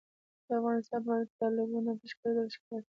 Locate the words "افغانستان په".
0.59-1.11